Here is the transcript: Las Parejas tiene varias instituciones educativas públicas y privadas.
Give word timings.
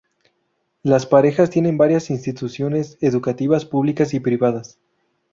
Las 0.81 1.05
Parejas 1.05 1.51
tiene 1.51 1.77
varias 1.77 2.09
instituciones 2.09 2.97
educativas 3.01 3.65
públicas 3.65 4.15
y 4.15 4.19
privadas. 4.19 4.79